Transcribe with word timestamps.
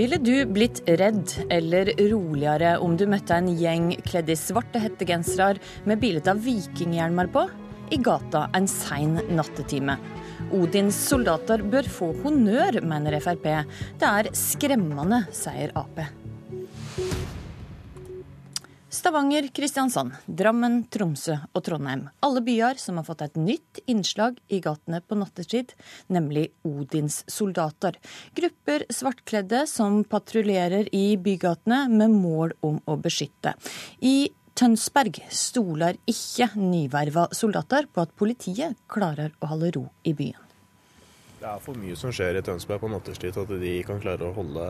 Ville 0.00 0.16
du 0.16 0.46
blitt 0.48 0.78
redd 0.88 1.28
eller 1.52 1.90
roligere 2.08 2.70
om 2.80 2.94
du 2.96 3.02
møtte 3.10 3.36
en 3.36 3.50
gjeng 3.52 3.90
kledd 4.06 4.30
i 4.32 4.36
svarte 4.38 4.80
hettegensere 4.80 5.60
med 5.84 6.00
bilde 6.00 6.32
av 6.32 6.40
vikinghjelmer 6.40 7.28
på 7.34 7.42
i 7.92 7.98
gata 8.00 8.46
en 8.56 8.68
sein 8.70 9.18
nattetime? 9.36 9.98
Odins 10.56 10.96
soldater 11.10 11.60
bør 11.60 11.90
få 11.98 12.14
honnør, 12.22 12.80
mener 12.80 13.18
Frp. 13.20 13.44
Det 14.00 14.08
er 14.08 14.32
skremmende, 14.32 15.20
sier 15.36 15.76
Ap. 15.76 16.00
Stavanger, 18.90 19.46
Kristiansand, 19.54 20.16
Drammen, 20.26 20.80
Tromsø 20.90 21.36
og 21.54 21.62
Trondheim. 21.62 22.08
Alle 22.26 22.40
byer 22.42 22.80
som 22.82 22.96
har 22.98 23.06
fått 23.06 23.22
et 23.22 23.36
nytt 23.38 23.78
innslag 23.86 24.40
i 24.50 24.58
gatene 24.64 24.98
på 24.98 25.14
nattestid, 25.14 25.76
nemlig 26.10 26.48
Odins 26.66 27.20
soldater. 27.30 28.00
Grupper 28.34 28.88
svartkledde 28.90 29.62
som 29.70 30.02
patruljerer 30.02 30.90
i 30.90 31.14
bygatene 31.22 31.84
med 31.92 32.18
mål 32.18 32.56
om 32.66 32.80
å 32.90 32.98
beskytte. 32.98 33.54
I 34.02 34.32
Tønsberg 34.58 35.22
stoler 35.30 35.94
ikke 36.10 36.50
nyverva 36.58 37.28
soldater 37.30 37.86
på 37.86 38.02
at 38.02 38.16
politiet 38.18 38.74
klarer 38.90 39.30
å 39.38 39.52
holde 39.52 39.70
ro 39.78 39.84
i 40.02 40.18
byen. 40.18 40.48
Det 41.38 41.46
er 41.46 41.62
for 41.62 41.78
mye 41.78 41.94
som 41.96 42.10
skjer 42.10 42.36
i 42.36 42.42
Tønsberg 42.44 42.82
på 42.82 42.90
nattestid 42.90 43.38
til 43.38 43.46
at 43.46 43.60
de 43.62 43.76
kan 43.86 44.02
klare 44.02 44.26
å 44.26 44.34
holde 44.34 44.66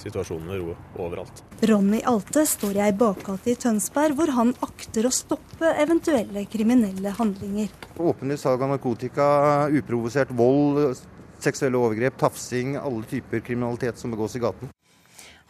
situasjonen 0.00 0.46
med 0.50 0.60
ro 0.60 0.76
overalt. 1.06 1.42
Ronny 1.70 2.02
Alte 2.08 2.44
står 2.48 2.78
i 2.78 2.84
ei 2.86 2.94
bakgate 2.98 3.52
i 3.52 3.56
Tønsberg 3.60 4.18
hvor 4.18 4.32
han 4.36 4.54
akter 4.64 5.08
å 5.08 5.12
stoppe 5.14 5.72
eventuelle 5.80 6.44
kriminelle 6.50 7.14
handlinger. 7.18 7.72
Åpenlig 7.98 8.38
salg 8.42 8.62
av 8.64 8.74
narkotika, 8.74 9.26
uprovosert 9.72 10.32
vold, 10.34 10.96
seksuelle 11.44 11.78
overgrep, 11.78 12.16
tafsing, 12.20 12.78
alle 12.80 13.04
typer 13.10 13.44
kriminalitet 13.44 14.00
som 14.00 14.14
begås 14.14 14.36
i 14.38 14.42
gaten. 14.44 14.72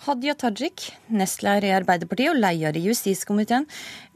Hadia 0.04 0.34
Tajik, 0.36 0.90
nestleder 1.08 1.68
i 1.68 1.76
Arbeiderpartiet 1.76 2.32
og 2.34 2.40
leder 2.42 2.76
i 2.76 2.82
justiskomiteen. 2.88 3.64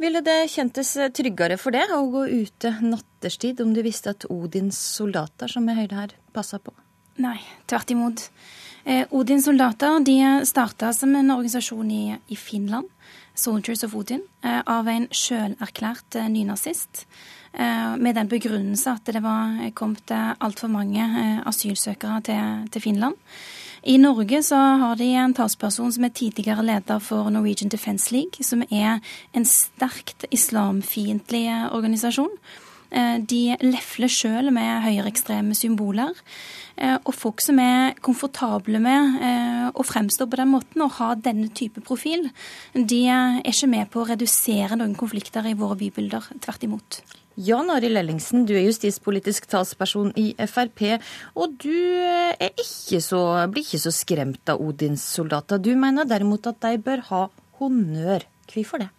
Ville 0.02 0.20
det 0.26 0.50
kjentes 0.52 0.90
tryggere 1.16 1.56
for 1.56 1.72
det 1.72 1.86
å 1.94 2.02
gå 2.12 2.26
ute 2.42 2.74
nattestid 2.82 3.62
om 3.64 3.72
du 3.72 3.80
visste 3.86 4.12
at 4.12 4.26
Odins 4.28 4.76
soldater, 4.98 5.48
som 5.48 5.64
vi 5.70 5.78
hørte 5.78 6.00
her, 6.02 6.14
passa 6.34 6.60
på? 6.60 6.74
Nei, 7.22 7.38
tvert 7.70 7.94
imot. 7.94 8.26
Eh, 8.88 9.04
Odins 9.10 9.44
soldater 9.44 10.00
de 10.00 10.46
starta 10.48 10.94
som 10.96 11.12
en 11.16 11.30
organisasjon 11.30 11.90
i, 11.92 12.04
i, 12.32 12.36
Finland, 12.36 12.88
Soldiers 13.34 13.84
of 13.84 13.94
Odin, 13.94 14.22
eh, 14.40 14.62
av 14.64 14.88
en 14.88 15.04
sjølerklært 15.12 16.16
eh, 16.16 16.30
nynazist. 16.32 17.04
Med 17.58 18.12
den 18.14 18.28
begrunnelse 18.28 18.92
at 18.92 19.08
det 19.08 19.22
var 19.24 19.56
kommet 19.74 20.12
altfor 20.12 20.68
mange 20.70 21.00
asylsøkere 21.48 22.20
til, 22.28 22.66
til, 22.70 22.82
Finland. 22.84 23.16
I 23.88 23.96
Norge 23.98 24.42
så 24.44 24.58
har 24.82 25.00
de 25.00 25.08
en 25.16 25.34
talsperson 25.34 25.90
som 25.96 26.04
er 26.04 26.12
tidligere 26.14 26.62
leder 26.62 27.00
for 27.02 27.32
Norwegian 27.32 27.72
Defence 27.72 28.12
League, 28.14 28.44
som 28.44 28.62
er 28.68 29.00
en 29.32 29.48
sterkt 29.48 30.28
islamfiendtlig 30.30 31.48
organisasjon. 31.72 32.36
De 32.88 33.42
lefler 33.60 34.08
sjøl 34.08 34.48
med 34.54 34.82
høyreekstreme 34.86 35.56
symboler. 35.56 36.16
Eh, 36.78 36.94
og 37.02 37.14
folk 37.16 37.42
som 37.42 37.58
er 37.58 37.96
komfortable 38.04 38.78
med 38.82 39.16
eh, 39.24 39.68
å 39.74 39.84
fremstå 39.86 40.28
på 40.30 40.38
den 40.38 40.52
måten 40.52 40.84
og 40.84 40.94
ha 41.00 41.14
denne 41.18 41.48
type 41.50 41.82
profil, 41.82 42.28
de 42.74 43.00
er 43.10 43.40
ikke 43.50 43.70
med 43.72 43.90
på 43.90 44.02
å 44.02 44.10
redusere 44.12 44.78
noen 44.78 44.94
konflikter 44.98 45.48
i 45.50 45.56
våre 45.58 45.78
bybilder. 45.80 46.28
Tvert 46.44 46.68
imot. 46.68 47.00
Jan 47.48 47.70
Arild 47.70 47.98
Ellingsen, 47.98 48.44
du 48.46 48.54
er 48.58 48.66
justispolitisk 48.66 49.46
talsperson 49.50 50.12
i 50.18 50.32
Frp. 50.50 50.84
Og 51.38 51.58
du 51.62 51.74
ikke 52.48 53.02
så, 53.02 53.22
blir 53.50 53.66
ikke 53.66 53.82
så 53.82 53.94
skremt 53.94 54.54
av 54.54 54.62
Odins 54.62 55.06
soldater. 55.06 55.62
Du 55.62 55.70
mener 55.78 56.06
derimot 56.06 56.46
at 56.50 56.62
de 56.66 56.82
bør 56.82 57.04
ha 57.10 57.24
honnør. 57.60 58.26
Hvorfor 58.50 58.82
det? 58.82 58.90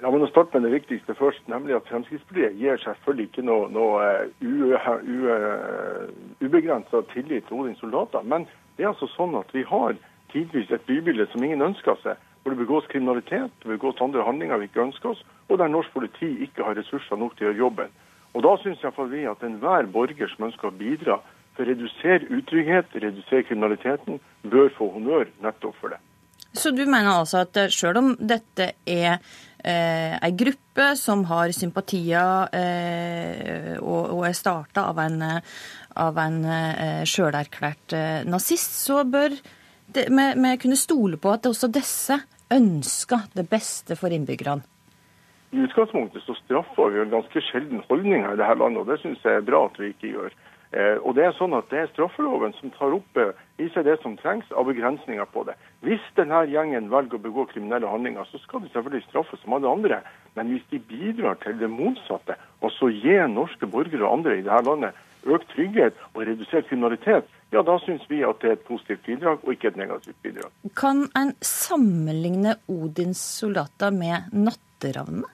La 0.00 0.08
meg 0.08 0.22
starte 0.30 0.56
med 0.56 0.70
det 0.70 0.78
viktigste 0.78 1.14
først, 1.18 1.42
nemlig 1.50 1.74
at 1.76 1.88
Fremskrittspartiet 1.90 2.56
gir 2.56 2.78
selvfølgelig 2.80 3.26
ikke 3.28 3.42
noe, 3.44 3.66
noe 3.68 4.06
uh, 4.40 6.06
ubegrensa 6.40 7.02
tillit 7.12 7.44
til 7.48 7.58
Odins 7.60 7.82
soldater. 7.82 8.24
Men 8.24 8.46
det 8.78 8.86
er 8.86 8.94
altså 8.94 9.10
sånn 9.12 9.36
at 9.36 9.52
vi 9.52 9.64
har 9.68 9.98
tidvis 10.32 10.72
et 10.72 10.86
bybilde 10.88 11.26
som 11.32 11.44
ingen 11.44 11.66
ønsker 11.68 12.00
seg. 12.00 12.20
Hvor 12.40 12.54
det 12.54 12.62
begås 12.62 12.88
kriminalitet, 12.88 13.52
det 13.60 13.68
begås 13.68 14.00
andre 14.00 14.24
handlinger 14.24 14.62
vi 14.62 14.70
ikke 14.70 14.86
ønsker 14.86 15.12
oss, 15.12 15.20
og 15.50 15.60
der 15.60 15.68
norsk 15.68 15.92
politi 15.92 16.30
ikke 16.46 16.64
har 16.64 16.78
ressurser 16.78 17.20
nok 17.20 17.36
til 17.36 17.50
å 17.50 17.50
gjøre 17.50 17.64
jobben. 17.64 17.92
Og 18.32 18.46
Da 18.46 18.54
syns 18.62 18.80
vi 19.10 19.26
at 19.26 19.42
enhver 19.44 19.90
borger 19.92 20.32
som 20.32 20.46
ønsker 20.48 20.70
å 20.70 20.78
bidra 20.80 21.18
for 21.56 21.66
å 21.66 21.68
redusere 21.68 22.30
utrygghet, 22.30 22.94
redusere 22.94 23.44
kriminaliteten, 23.50 24.20
bør 24.48 24.70
få 24.78 24.88
honnør 24.94 25.28
nettopp 25.44 25.76
for 25.82 25.92
det. 25.92 26.00
Så 26.52 26.70
du 26.70 26.86
mener 26.86 27.12
altså 27.12 27.44
at 27.44 27.58
selv 27.74 27.98
om 28.00 28.14
dette 28.16 28.72
er 28.86 29.18
eh, 29.64 30.16
ei 30.16 30.32
gruppe 30.36 30.90
som 30.96 31.24
har 31.30 31.52
sympatier 31.56 32.48
eh, 32.56 33.76
og, 33.78 34.10
og, 34.16 34.24
er 34.28 34.36
starta 34.36 34.88
av 34.90 35.00
en, 35.02 35.22
av 36.00 36.20
en 36.24 36.42
eh, 36.44 37.02
sjølerklært 37.08 37.96
eh, 37.96 38.20
nazist, 38.28 38.76
så 38.84 39.04
bør 39.04 39.36
vi 39.90 40.52
kunne 40.62 40.78
stole 40.78 41.18
på 41.18 41.32
at 41.34 41.48
også 41.50 41.70
disse 41.74 42.20
ønsker 42.50 43.30
det 43.34 43.48
beste 43.50 43.96
for 43.98 44.14
innbyggerne. 44.14 44.62
I 45.50 45.64
utgangspunktet 45.66 46.22
så 46.22 46.36
straffer 46.44 46.92
vi 46.94 47.00
en 47.02 47.10
ganske 47.10 47.42
sjelden 47.42 47.82
holdning 47.88 48.22
her 48.22 48.36
i 48.36 48.38
dette 48.38 48.58
landet, 48.60 48.84
og 48.84 48.92
det 48.92 49.00
syns 49.02 49.24
jeg 49.26 49.40
er 49.40 49.46
bra 49.46 49.64
at 49.66 49.80
vi 49.82 49.90
ikke 49.90 50.12
gjør. 50.12 50.36
Eh, 50.70 50.98
og 51.02 51.16
Det 51.18 51.24
er 51.26 51.32
sånn 51.34 51.54
at 51.58 51.66
det 51.72 51.80
er 51.80 51.88
straffeloven 51.90 52.52
som 52.60 52.70
tar 52.76 52.94
opp 52.94 53.18
eh, 53.18 53.34
i 53.58 53.66
seg 53.74 53.88
det 53.88 53.96
som 54.04 54.14
trengs 54.20 54.46
av 54.54 54.68
begrensninger 54.70 55.26
på 55.34 55.42
det. 55.48 55.56
Hvis 55.82 56.04
denne 56.14 56.44
gjengen 56.46 56.92
velger 56.92 57.18
å 57.18 57.24
begå 57.24 57.46
kriminelle 57.50 57.90
handlinger, 57.90 58.28
så 58.30 58.38
skal 58.38 58.62
de 58.62 58.70
selvfølgelig 58.70 59.08
straffes 59.08 59.42
som 59.42 59.56
alle 59.58 59.70
andre. 59.70 59.98
Men 60.38 60.52
hvis 60.54 60.68
de 60.70 60.78
bidrar 60.78 61.40
til 61.42 61.58
det 61.58 61.70
motsatte, 61.72 62.38
og 62.62 62.70
så 62.76 62.92
gir 62.94 63.26
norske 63.26 63.66
borgere 63.66 64.06
og 64.06 64.20
andre 64.20 64.38
i 64.38 64.46
dette 64.46 64.62
landet 64.68 65.06
økt 65.26 65.50
trygghet 65.52 65.98
og 66.14 66.22
redusert 66.28 66.70
kriminalitet, 66.70 67.26
ja, 67.50 67.64
da 67.66 67.74
syns 67.82 68.06
vi 68.08 68.22
at 68.24 68.38
det 68.40 68.52
er 68.52 68.56
et 68.60 68.66
positivt 68.68 69.02
bidrag 69.08 69.42
og 69.42 69.52
ikke 69.52 69.72
et 69.72 69.80
negativt 69.80 70.22
bidrag. 70.22 70.54
Kan 70.78 71.08
en 71.18 71.34
sammenligne 71.42 72.54
Odins 72.70 73.18
soldater 73.18 73.90
med 73.90 74.30
natteravnene? 74.30 75.26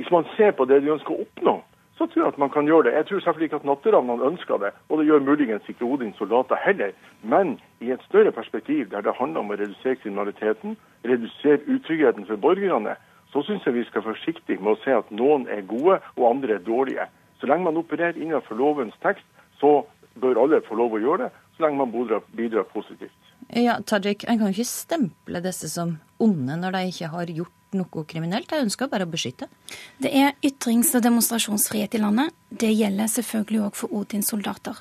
Hvis 0.00 0.10
man 0.10 0.26
ser 0.34 0.50
på 0.56 0.64
det 0.66 0.80
de 0.82 0.94
ønsker 0.94 1.14
å 1.14 1.22
oppnå, 1.22 1.60
så 2.00 2.06
tror 2.06 2.22
jeg 2.22 2.32
at 2.32 2.38
man 2.40 2.50
kan 2.50 2.64
gjøre 2.64 2.86
det. 2.86 2.92
Jeg 2.96 3.06
tror 3.06 3.20
selvfølgelig 3.20 3.46
ikke 3.46 3.60
at 3.60 3.68
natteravnene 3.68 4.28
ønsker 4.30 4.56
det, 4.62 4.70
og 4.88 4.98
det 4.98 5.06
gjør 5.06 5.26
muligens 5.28 5.66
ikke 5.68 5.84
Odins 5.84 6.16
soldater 6.16 6.56
heller. 6.64 6.94
Men 7.22 7.58
i 7.84 7.90
et 7.92 8.06
større 8.08 8.32
perspektiv, 8.32 8.88
der 8.90 9.04
det 9.04 9.18
handler 9.20 9.44
om 9.44 9.52
å 9.52 9.58
redusere 9.60 10.00
kriminaliteten, 10.00 10.78
redusere 11.04 11.60
utryggheten 11.68 12.24
for 12.30 12.40
borgerne, 12.40 12.96
så 13.32 13.44
syns 13.44 13.68
jeg 13.68 13.76
vi 13.76 13.84
skal 13.84 14.00
være 14.00 14.14
forsiktige 14.14 14.64
med 14.64 14.72
å 14.72 14.80
se 14.80 14.96
at 14.96 15.12
noen 15.12 15.44
er 15.52 15.60
gode 15.68 16.00
og 16.16 16.24
andre 16.30 16.56
er 16.56 16.64
dårlige. 16.64 17.04
Så 17.36 17.52
lenge 17.52 17.68
man 17.68 17.76
opererer 17.76 18.16
innenfor 18.16 18.56
lovens 18.56 18.96
tekst, 19.04 19.28
så 19.60 19.82
bør 20.16 20.40
alle 20.40 20.64
få 20.64 20.80
lov 20.80 20.96
å 20.96 21.04
gjøre 21.04 21.26
det, 21.26 21.30
så 21.56 21.66
lenge 21.66 21.84
man 21.84 21.92
bidrar, 21.92 22.24
bidrar 22.32 22.68
positivt. 22.72 23.16
Ja, 23.52 23.76
Tajik, 23.84 24.24
En 24.24 24.40
kan 24.40 24.56
ikke 24.56 24.64
stemple 24.64 25.44
disse 25.44 25.68
som 25.68 25.98
onde 26.18 26.56
når 26.56 26.78
de 26.78 26.86
ikke 26.94 27.12
har 27.12 27.36
gjort 27.42 27.59
noe 27.78 28.04
kriminelt. 28.08 28.50
Jeg 28.50 28.66
ønsker 28.66 28.90
bare 28.90 29.06
å 29.06 29.10
beskytte. 29.10 29.48
Det 30.00 30.12
er 30.12 30.34
ytrings- 30.42 30.94
og 30.96 31.04
demonstrasjonsfrihet 31.06 31.94
i 31.94 32.02
landet. 32.02 32.34
Det 32.50 32.72
gjelder 32.74 33.06
selvfølgelig 33.06 33.60
òg 33.68 33.76
for 33.78 33.92
Odins 33.94 34.32
soldater. 34.32 34.78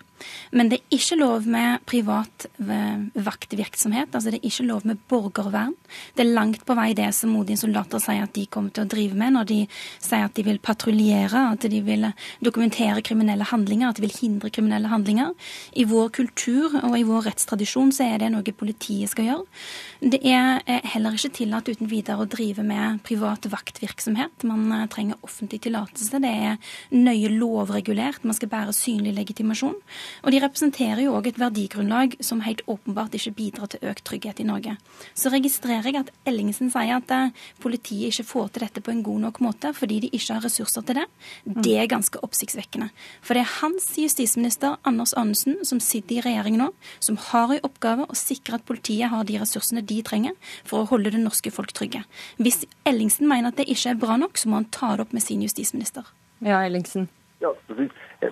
Men 0.51 0.71
det 0.71 0.79
er 0.79 0.95
ikke 0.97 1.17
lov 1.19 1.45
med 1.47 1.83
privat 1.87 2.47
eh, 2.59 3.03
vaktvirksomhet. 3.13 4.09
altså 4.11 4.31
Det 4.33 4.39
er 4.39 4.47
ikke 4.49 4.65
lov 4.65 4.87
med 4.89 4.97
borgervern. 5.07 5.75
Det 6.17 6.25
er 6.25 6.33
langt 6.33 6.65
på 6.65 6.75
vei 6.75 6.89
det 6.97 7.11
som 7.15 7.35
Odins 7.37 7.61
soldater 7.63 8.01
sier 8.01 8.25
at 8.25 8.33
de 8.35 8.47
kommer 8.51 8.73
til 8.73 8.87
å 8.87 8.89
drive 8.89 9.17
med 9.19 9.35
når 9.35 9.49
de 9.51 9.59
sier 9.69 10.25
at 10.25 10.33
de 10.35 10.45
vil 10.47 10.59
patruljere, 10.59 11.43
at 11.53 11.67
de 11.69 11.81
vil 11.85 12.09
dokumentere 12.43 13.03
kriminelle 13.05 13.45
handlinger, 13.47 13.89
at 13.89 14.01
de 14.01 14.07
vil 14.07 14.17
hindre 14.17 14.51
kriminelle 14.53 14.89
handlinger. 14.89 15.35
I 15.77 15.85
vår 15.89 16.09
kultur 16.17 16.73
og 16.81 16.97
i 16.97 17.05
vår 17.07 17.29
rettstradisjon 17.29 17.93
så 17.95 18.09
er 18.09 18.23
det 18.23 18.31
noe 18.33 18.57
politiet 18.59 19.13
skal 19.13 19.29
gjøre. 19.29 19.45
Det 19.99 20.21
er 20.25 20.63
heller 20.89 21.15
ikke 21.15 21.35
tillatt 21.37 21.69
uten 21.69 21.89
videre 21.91 22.25
å 22.25 22.29
drive 22.29 22.65
med 22.65 23.03
privat 23.05 23.45
vaktvirksomhet. 23.51 24.47
Man 24.49 24.71
eh, 24.73 24.87
trenger 24.91 25.21
offentlig 25.21 25.61
tillatelse. 25.67 26.19
Det 26.19 26.35
er 26.49 26.75
nøye 26.95 27.29
lov 27.37 27.58
lovregulert, 27.59 28.23
man 28.23 28.37
skal 28.37 28.51
bære 28.51 28.73
synlig 28.75 29.13
legitimasjon. 29.17 29.77
Og 30.23 30.31
de 30.31 30.41
representerer 30.43 31.03
jo 31.05 31.15
òg 31.17 31.29
et 31.29 31.39
verdigrunnlag 31.39 32.17
som 32.25 32.43
helt 32.45 32.63
åpenbart 32.69 33.15
ikke 33.17 33.35
bidrar 33.37 33.71
til 33.71 33.83
økt 33.91 34.05
trygghet 34.07 34.41
i 34.41 34.47
Norge. 34.47 34.75
Så 35.13 35.31
registrerer 35.33 35.89
jeg 35.89 35.99
at 35.99 36.11
Ellingsen 36.29 36.71
sier 36.73 36.97
at 36.99 37.13
eh, 37.15 37.33
politiet 37.61 38.13
ikke 38.13 38.27
får 38.29 38.51
til 38.53 38.65
dette 38.65 38.83
på 38.83 38.93
en 38.93 39.03
god 39.05 39.25
nok 39.27 39.41
måte 39.43 39.73
fordi 39.75 39.99
de 40.05 40.11
ikke 40.13 40.37
har 40.37 40.45
ressurser 40.45 40.85
til 40.85 41.01
det. 41.01 41.07
Det 41.45 41.75
er 41.79 41.91
ganske 41.91 42.21
oppsiktsvekkende. 42.25 42.89
For 43.21 43.35
det 43.35 43.43
er 43.45 43.55
hans 43.59 43.91
justisminister 43.99 44.77
Anders 44.87 45.13
Anundsen 45.17 45.61
som 45.67 45.81
sitter 45.83 46.19
i 46.19 46.23
regjering 46.25 46.59
nå, 46.59 46.71
som 47.03 47.19
har 47.29 47.55
i 47.55 47.61
oppgave 47.65 48.07
å 48.07 48.17
sikre 48.17 48.59
at 48.59 48.67
politiet 48.67 49.11
har 49.11 49.27
de 49.27 49.39
ressursene 49.41 49.83
de 49.85 50.01
trenger 50.05 50.35
for 50.67 50.83
å 50.83 50.89
holde 50.93 51.13
det 51.15 51.23
norske 51.23 51.51
folk 51.53 51.73
trygge. 51.75 52.03
Hvis 52.39 52.63
Ellingsen 52.87 53.29
mener 53.29 53.51
at 53.51 53.59
det 53.59 53.69
ikke 53.69 53.93
er 53.93 54.01
bra 54.01 54.17
nok, 54.19 54.39
så 54.39 54.49
må 54.49 54.61
han 54.61 54.69
ta 54.73 54.95
det 54.95 55.07
opp 55.07 55.15
med 55.15 55.25
sin 55.25 55.43
justisminister. 55.45 56.07
Ja, 56.39 56.61
Ellingsen. 56.63 57.09
Ja, 57.41 57.49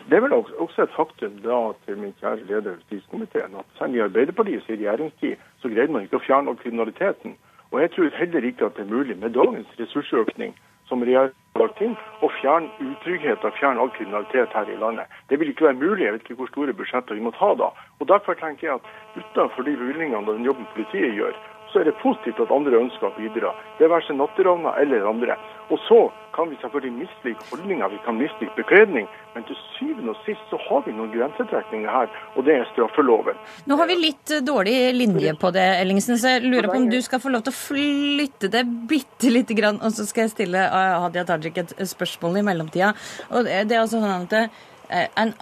Det 0.09 0.15
er 0.17 0.21
vel 0.21 0.33
også 0.33 0.83
et 0.83 0.95
faktum 0.95 1.37
da 1.43 1.57
til 1.85 1.97
min 1.97 2.15
kjære 2.19 2.43
leder 2.49 2.71
i 2.71 2.75
justiskomiteen 2.75 3.55
at 3.55 3.77
selv 3.79 3.95
i 3.95 4.03
Arbeiderpartiets 4.03 4.69
regjeringstid 4.69 5.35
så 5.61 5.69
greide 5.71 5.91
man 5.91 6.03
ikke 6.03 6.19
å 6.19 6.25
fjerne 6.25 6.51
all 6.51 6.59
kriminaliteten. 6.59 7.37
Og 7.71 7.81
jeg 7.81 7.91
tror 7.91 8.17
heller 8.19 8.47
ikke 8.49 8.65
at 8.65 8.75
det 8.75 8.83
er 8.83 8.95
mulig 8.95 9.17
med 9.17 9.35
dagens 9.35 9.71
ressursøkning 9.79 10.55
som 10.87 11.03
regjeringen 11.03 11.35
har 11.55 11.63
lagt 11.63 11.81
inn, 11.83 11.95
å 12.23 12.27
fjerne 12.39 12.69
utrygghet 12.83 13.43
og 13.47 13.55
fjerne 13.59 13.83
all 13.83 13.91
kriminalitet 13.95 14.55
her 14.55 14.69
i 14.71 14.79
landet. 14.79 15.07
Det 15.29 15.39
vil 15.39 15.51
ikke 15.51 15.67
være 15.67 15.79
mulig. 15.79 16.05
Jeg 16.05 16.13
vet 16.15 16.25
ikke 16.25 16.39
hvor 16.41 16.51
store 16.51 16.75
budsjetter 16.79 17.15
vi 17.15 17.23
må 17.23 17.31
ta 17.35 17.53
da. 17.59 17.71
Og 17.99 18.07
Derfor 18.11 18.39
tenker 18.39 18.67
jeg 18.67 18.79
at 18.79 19.19
utenfor 19.19 19.67
de 19.67 19.75
bevilgningene 19.75 20.23
og 20.23 20.35
den 20.35 20.47
jobben 20.47 20.67
politiet 20.75 21.15
gjør, 21.15 21.35
så 21.71 21.79
er 21.79 21.89
det 21.89 21.99
positivt 22.03 22.39
at 22.39 22.51
andre 22.55 22.79
ønsker 22.79 23.09
å 23.09 23.15
bidra. 23.17 23.51
Det 23.79 23.89
være 23.91 24.07
seg 24.07 24.19
natteravner 24.19 24.79
eller 24.83 25.09
andre. 25.09 25.35
Og 25.67 25.79
så 25.87 25.99
kan 26.35 26.49
vi 26.51 26.57
selvfølgelig 26.61 26.93
mislike 27.01 27.45
holdninger, 27.49 27.89
vi 27.89 27.99
kan 28.05 28.17
mislike 28.21 28.53
bekledning, 28.55 29.07
men 29.33 29.45
til 29.47 29.57
syvende 29.75 30.13
og 30.13 30.19
sist 30.25 30.51
så 30.51 30.59
har 30.67 30.83
vi 30.85 30.93
noen 30.95 31.09
grensetrekninger 31.15 31.89
her, 31.91 32.13
og 32.35 32.45
det 32.45 32.59
er 32.59 32.69
straffeloven. 32.71 33.39
Nå 33.69 33.79
har 33.79 33.89
vi 33.89 33.97
litt 33.99 34.35
eh, 34.35 34.43
dårlig 34.45 34.75
linje 34.95 35.33
på 35.41 35.51
det, 35.55 35.65
Ellingsen, 35.81 36.19
så 36.21 36.35
jeg 36.35 36.45
lurer 36.45 36.69
på 36.69 36.77
om 36.77 36.87
du 36.93 36.99
skal 37.01 37.23
få 37.23 37.33
lov 37.33 37.43
til 37.47 37.55
å 37.55 37.57
flytte 37.57 38.51
det 38.53 38.63
bitte 38.91 39.33
lite 39.33 39.57
grann, 39.57 39.81
og 39.81 39.97
så 39.97 40.05
skal 40.07 40.27
jeg 40.27 40.35
stille 40.35 40.63
eh, 40.69 40.95
Hadia 41.03 41.25
Tajik 41.27 41.59
et 41.63 41.75
spørsmål 41.89 42.39
i 42.39 42.47
mellomtida. 42.51 42.93
Og 43.33 43.49
det 43.49 43.65
er 43.65 43.81
altså 43.81 44.03
sånn 44.03 44.27
at 44.29 44.39
eh, 44.39 45.07
en 45.17 45.33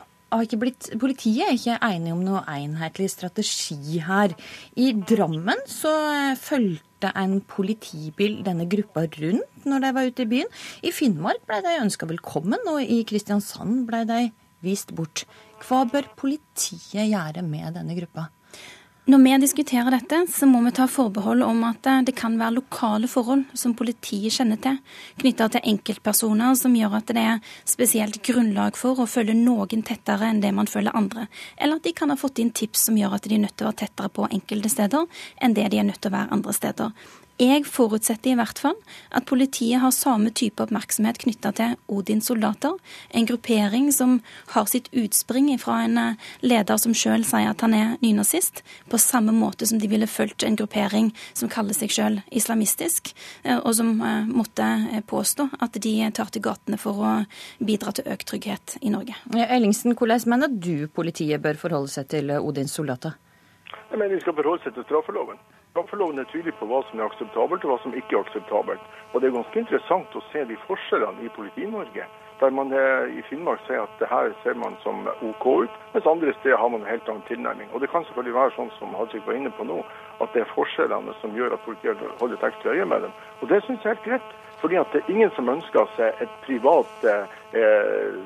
blitt, 0.60 0.89
politiet 1.00 1.45
er 1.45 1.56
ikke 1.60 1.78
enige 1.86 2.16
om 2.16 2.24
noe 2.24 2.42
enhetlig 2.56 3.12
strategi 3.12 4.00
her. 4.04 4.33
I 4.75 4.94
Drammen 4.95 5.60
så 5.69 5.94
fulgte 6.39 6.94
en 7.13 7.40
politibil 7.42 8.40
denne 8.46 8.68
gruppa 8.69 9.06
rundt 9.18 9.68
når 9.68 9.84
de 9.84 9.92
var 9.98 10.10
ute 10.10 10.25
i 10.25 10.31
byen. 10.31 10.50
I 10.86 10.94
Finnmark 10.94 11.44
ble 11.50 11.62
de 11.66 11.75
ønska 11.81 12.07
velkommen, 12.10 12.62
og 12.69 12.81
i 12.81 13.04
Kristiansand 13.07 13.86
ble 13.90 14.04
de 14.10 14.22
vist 14.66 14.94
bort. 14.98 15.25
Hva 15.66 15.84
bør 15.90 16.10
politiet 16.18 17.10
gjøre 17.10 17.46
med 17.46 17.78
denne 17.78 17.98
gruppa? 17.98 18.30
Når 19.06 19.19
vi 19.22 19.34
diskuterer 19.38 19.94
dette, 19.94 20.18
så 20.34 20.48
må 20.50 20.63
vi 20.66 20.72
ta 20.74 20.88
forbehold 20.90 21.44
om 21.46 21.60
at 21.68 21.86
eh, 21.86 22.00
det 22.07 22.16
kan 22.18 22.40
være 22.40 22.56
lokale 22.56 23.06
forhold 23.06 23.44
som 23.54 23.75
politiet 23.78 24.34
kjenner 24.34 24.57
til, 24.57 24.80
knytta 25.22 25.46
til 25.54 25.68
enkeltpersoner 25.69 26.56
som 26.57 26.74
gjør 26.74 26.96
at 26.98 27.13
det 27.13 27.22
er 27.22 27.52
spesielt 27.69 28.18
grunnlag 28.25 28.80
for 28.80 28.98
å 28.98 29.06
følge 29.06 29.36
noen 29.38 29.86
tettere 29.86 30.31
enn 30.31 30.42
det 30.42 30.50
man 30.57 30.66
følger 30.66 30.98
andre. 30.98 31.28
Eller 31.54 31.78
at 31.78 31.86
de 31.86 31.94
kan 31.94 32.10
ha 32.10 32.18
fått 32.18 32.42
inn 32.42 32.50
tips 32.50 32.88
som 32.88 32.98
gjør 32.98 33.13
at 33.19 33.30
de 33.30 33.38
er 33.38 33.44
nødt 33.46 33.54
til 33.54 33.68
å 33.68 33.69
være 33.69 33.84
tettere 33.84 34.10
på 34.10 34.25
enkelte 34.25 34.74
steder 34.74 35.06
enn 35.38 35.54
det 35.54 35.68
de 35.69 35.84
er 35.84 35.86
nødt 35.92 36.02
til 36.02 36.10
å 36.10 36.18
være 36.18 36.34
andre 36.40 36.57
steder. 36.57 37.06
Jeg 37.36 37.66
forutsetter 37.68 38.32
i 38.32 38.36
hvert 38.40 38.60
fall 38.64 38.78
at 39.12 39.26
politiet 39.28 39.82
har 39.84 39.92
samme 39.92 40.30
type 40.32 40.64
oppmerksomhet 40.64 41.18
knytta 41.20 41.50
til 41.58 41.74
Odins 41.92 42.30
soldater, 42.30 42.78
en 43.12 43.26
gruppering 43.28 43.90
som 43.92 44.22
har 44.54 44.70
sitt 44.72 44.88
utspring 44.96 45.50
fra 45.60 45.82
en 45.84 46.00
eh, 46.00 46.22
leder 46.40 46.80
som 46.80 46.94
sjøl 46.96 47.26
sier 47.28 47.50
at 47.52 47.66
han 47.66 47.76
er 47.76 47.98
nynazist, 48.00 48.62
på 48.88 49.00
samme 49.04 49.34
måte 49.36 49.68
som 49.68 49.82
de 49.82 49.90
ville 49.92 50.08
fulgt 50.08 50.46
en 50.48 50.56
gruppering 50.56 51.10
som 51.34 51.52
kaller 51.52 51.76
seg 51.76 51.92
sjøl 51.92 52.22
islamistisk, 52.32 53.12
eh, 53.44 53.60
og 53.60 53.76
som 53.81 53.92
eh, 54.00 54.31
måtte 54.31 55.04
påstå 55.12 55.50
at 55.60 55.76
de 55.84 55.94
tar 56.16 56.31
til 56.31 56.46
gatene 56.46 56.80
for 56.80 57.04
å 57.04 57.12
bidra 57.60 57.92
til 57.92 58.08
økt 58.16 58.30
trygghet 58.31 58.78
i 58.80 58.94
Norge. 58.96 59.18
Ellingsen, 59.36 59.92
hvordan 59.92 60.24
mener 60.31 60.56
du 60.56 60.88
politiet 60.88 61.44
bør 61.44 61.60
forholde 61.60 61.92
seg 61.98 62.08
til 62.16 62.31
Odins 62.40 62.80
soldater? 62.80 63.20
Jeg 63.92 64.00
mener 64.00 64.16
de 64.16 64.24
skal 64.24 64.40
forholde 64.40 64.64
seg 64.64 64.80
til 64.80 64.88
straffeloven. 64.88 65.44
Straffeloven 65.75 66.22
er 66.22 66.27
tydelig 66.31 66.54
på 66.56 66.69
hva 66.69 66.77
som 66.88 67.01
er 67.01 67.10
akseptabelt 67.10 67.66
og 67.66 67.74
hva 67.74 67.75
som 67.83 67.95
ikke 68.00 68.16
er 68.16 68.22
akseptabelt. 68.24 68.83
Og 69.12 69.19
Det 69.19 69.27
er 69.27 69.33
ganske 69.36 69.60
interessant 69.60 70.13
å 70.16 70.22
se 70.30 70.44
de 70.48 70.56
forskjellene 70.69 71.25
i 71.27 71.31
Politi-Norge. 71.36 72.06
Der 72.39 72.54
man 72.56 72.72
i 72.72 73.24
Finnmark 73.27 73.60
sier 73.68 73.81
at 73.83 73.98
det 74.00 74.07
her 74.07 74.31
ser 74.44 74.56
man 74.56 74.77
som 74.86 75.04
OK 75.19 75.45
ut, 75.66 75.75
mens 75.92 76.07
andre 76.07 76.31
steder 76.39 76.56
har 76.63 76.72
man 76.72 76.86
en 76.86 76.94
helt 76.94 77.12
annen 77.12 77.27
tilnærming. 77.27 77.68
Og 77.74 77.83
Det 77.83 77.92
kan 77.92 78.07
selvfølgelig 78.07 78.38
være 78.39 78.56
sånn 78.56 78.72
som 78.80 78.95
Hajik 78.95 79.27
var 79.27 79.36
inne 79.36 79.51
på 79.51 79.68
nå, 79.68 79.83
at 80.24 80.31
det 80.31 80.45
er 80.45 80.56
forskjellene 80.56 81.19
som 81.19 81.36
gjør 81.36 81.60
at 81.60 81.68
politiet 81.68 82.07
holder 82.24 82.39
et 82.39 82.50
ekstra 82.54 82.71
øye 82.71 82.88
med 82.95 83.07
dem. 83.10 83.21
Og 83.42 83.51
Det 83.51 83.63
syns 83.68 83.83
jeg 83.83 83.92
er 83.92 83.95
helt 83.95 84.07
greit. 84.07 84.33
Fordi 84.63 84.75
at 84.80 84.94
det 84.94 85.01
er 85.04 85.12
ingen 85.12 85.31
som 85.36 85.50
ønsker 85.51 85.89
seg 85.98 86.21
et 86.24 86.31
privat 86.45 87.04
eh, 87.04 87.28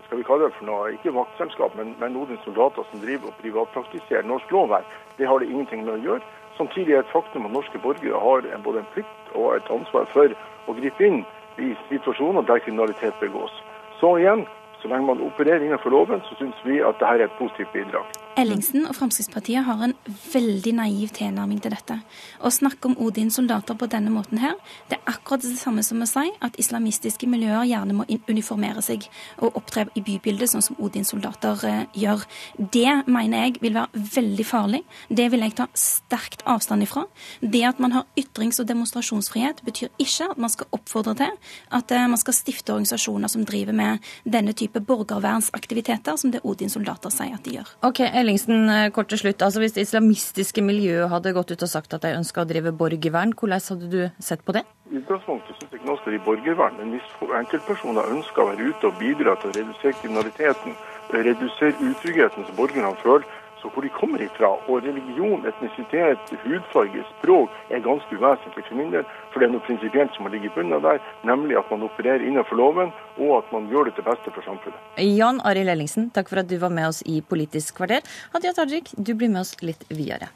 skal 0.06 0.20
vi 0.22 0.24
kalle 0.24 0.46
det 0.46 0.56
for 0.56 0.70
noe, 0.70 0.94
ikke 0.94 1.18
vaktselskap, 1.18 1.74
men, 1.76 1.96
men 2.00 2.14
noen 2.14 2.38
soldater 2.46 2.86
som 2.92 3.02
driver 3.02 3.34
og 3.34 3.42
privatpraktiserer 3.42 4.30
norsk 4.30 4.54
lov 4.54 4.78
her. 4.78 4.86
Det 5.18 5.28
har 5.28 5.42
det 5.42 5.50
ingenting 5.50 5.82
med 5.84 5.98
å 5.98 6.04
gjøre. 6.06 6.22
Samtidig 6.60 6.92
er 6.94 7.02
det 7.02 7.08
et 7.08 7.14
faktum 7.16 7.46
at 7.48 7.54
norske 7.56 7.80
borgere 7.80 8.20
har 8.20 8.48
både 8.64 8.82
en 8.84 8.90
plikt 8.94 9.30
og 9.32 9.54
et 9.56 9.70
ansvar 9.72 10.10
for 10.12 10.34
å 10.68 10.76
gripe 10.76 11.06
inn 11.08 11.22
i 11.56 11.72
situasjoner 11.88 12.44
der 12.48 12.60
kriminalitet 12.66 13.16
begås. 13.22 13.54
Så 14.00 14.18
igjen, 14.20 14.44
så 14.82 14.88
lenge 14.92 15.10
man 15.10 15.22
opererer 15.22 15.66
innenfor 15.66 15.94
loven, 15.94 16.22
så 16.30 16.36
syns 16.40 16.66
vi 16.66 16.80
at 16.80 17.00
dette 17.00 17.14
er 17.14 17.26
et 17.26 17.38
positivt 17.40 17.72
bidrag. 17.76 18.08
Ellingsen 18.40 18.86
og 18.88 18.96
Fremskrittspartiet 18.96 19.66
har 19.68 19.82
en 19.84 19.94
veldig 20.08 20.72
naiv 20.78 21.10
tilnærming 21.18 21.60
til 21.60 21.74
dette. 21.74 21.98
Å 22.40 22.52
snakke 22.54 22.88
om 22.88 22.96
Odins 23.04 23.36
soldater 23.36 23.76
på 23.76 23.90
denne 23.92 24.14
måten 24.14 24.40
her, 24.40 24.54
det 24.88 24.96
er 25.00 25.12
akkurat 25.12 25.44
det 25.44 25.58
samme 25.60 25.84
som 25.84 26.00
å 26.00 26.08
si 26.08 26.24
at 26.46 26.56
islamistiske 26.62 27.28
miljøer 27.28 27.68
gjerne 27.68 27.98
må 27.98 28.06
uniformere 28.30 28.84
seg 28.86 29.10
og 29.44 29.58
opptre 29.60 29.88
i 30.00 30.04
bybildet, 30.06 30.54
sånn 30.54 30.64
som 30.64 30.80
Odins 30.80 31.12
soldater 31.12 31.66
eh, 31.68 31.82
gjør. 32.00 32.24
Det 32.56 32.94
mener 33.10 33.50
jeg 33.50 33.64
vil 33.66 33.76
være 33.76 34.06
veldig 34.16 34.48
farlig. 34.48 34.82
Det 35.10 35.28
vil 35.34 35.44
jeg 35.44 35.58
ta 35.60 35.68
sterkt 35.76 36.46
avstand 36.48 36.88
ifra. 36.88 37.04
Det 37.42 37.66
at 37.68 37.84
man 37.84 37.98
har 37.98 38.08
ytrings- 38.20 38.62
og 38.64 38.70
demonstrasjonsfrihet, 38.72 39.66
betyr 39.68 39.92
ikke 40.00 40.32
at 40.32 40.40
man 40.40 40.54
skal 40.54 40.72
oppfordre 40.80 41.18
til 41.20 41.36
at 41.76 41.92
eh, 41.92 42.08
man 42.08 42.22
skal 42.22 42.38
stifte 42.38 42.78
organisasjoner 42.78 43.36
som 43.36 43.44
driver 43.44 43.76
med 43.76 44.06
denne 44.24 44.56
type 44.56 44.69
borgervernsaktiviteter, 44.78 46.18
som 46.22 46.32
det 46.34 46.44
Odins 46.46 46.76
soldater 46.78 47.10
sier 47.14 47.34
at 47.34 47.44
de 47.44 47.58
gjør. 47.58 47.72
Ok, 47.90 48.04
Ellingsen, 48.06 48.70
eh, 48.70 48.92
kort 48.94 49.10
til 49.10 49.18
slutt. 49.18 49.42
Altså, 49.42 49.60
hvis 49.60 49.74
det 49.74 49.88
islamistiske 49.88 50.62
miljøet 50.62 51.10
hadde 51.10 51.34
gått 51.34 51.52
ut 51.52 51.66
og 51.66 51.70
sagt 51.70 51.94
at 51.94 52.06
de 52.06 52.14
ønska 52.14 52.46
å 52.46 52.50
drive 52.50 52.72
borgervern, 52.72 53.34
hvordan 53.34 53.66
hadde 53.70 53.90
du 53.90 54.12
sett 54.20 54.46
på 54.46 54.54
det? 54.54 54.64
I 54.92 55.02
utgangspunktet 55.02 55.58
syns 55.58 55.72
jeg 55.72 55.82
ikke 55.82 55.90
noe 55.90 55.98
skal 55.98 56.14
drive 56.14 56.26
borgervern, 56.30 56.78
men 56.78 56.94
hvis 56.94 57.10
enkeltpersoner 57.42 58.14
ønsker 58.14 58.42
å 58.42 58.50
være 58.54 58.70
ute 58.70 58.88
og 58.88 58.98
bidra 59.02 59.36
til 59.42 59.50
å 59.50 59.58
redusere 59.58 59.98
kriminaliteten, 60.02 60.78
redusere 61.10 61.74
utryggheten 61.90 62.46
som 62.46 62.56
borgerne 62.56 62.94
føler, 63.02 63.26
så 63.62 63.70
hvor 63.74 63.86
de 63.86 63.92
kommer 63.94 64.22
ifra. 64.24 64.52
Og 64.68 64.84
religion, 64.86 65.46
etnisitet, 65.48 66.34
hudfarge, 66.44 67.04
språk 67.18 67.54
er 67.74 67.84
ganske 67.86 68.16
uvesentlig 68.16 68.66
for 68.68 68.80
min 68.80 68.92
del. 68.96 69.06
For 69.32 69.42
det 69.42 69.50
er 69.50 69.54
noe 69.56 69.66
prinsipielt 69.68 70.16
som 70.16 70.28
må 70.28 70.34
ligge 70.34 70.50
i 70.50 70.56
bunnen 70.56 70.84
der, 70.86 71.02
nemlig 71.28 71.60
at 71.60 71.72
man 71.74 71.86
opererer 71.88 72.26
innenfor 72.26 72.60
loven, 72.60 72.94
og 73.20 73.38
at 73.42 73.54
man 73.56 73.70
gjør 73.72 73.90
det 73.90 73.98
til 74.00 74.08
beste 74.08 74.34
for 74.36 74.46
samfunnet. 74.48 74.92
Jan 75.04 75.42
Arild 75.48 75.76
Ellingsen, 75.76 76.10
takk 76.16 76.32
for 76.32 76.44
at 76.44 76.52
du 76.52 76.58
var 76.62 76.74
med 76.74 76.92
oss 76.92 77.04
i 77.06 77.22
Politisk 77.22 77.82
kvarter. 77.82 78.06
Hadia 78.34 78.56
Tajik, 78.56 78.94
du 78.98 79.16
blir 79.16 79.32
med 79.32 79.44
oss 79.46 79.58
litt 79.66 79.86
videre. 79.92 80.32